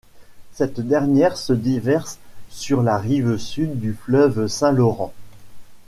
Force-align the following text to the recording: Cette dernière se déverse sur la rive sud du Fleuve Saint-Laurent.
Cette 0.51 0.79
dernière 0.79 1.37
se 1.37 1.53
déverse 1.53 2.17
sur 2.49 2.81
la 2.81 2.97
rive 2.97 3.37
sud 3.37 3.79
du 3.79 3.93
Fleuve 3.93 4.47
Saint-Laurent. 4.47 5.13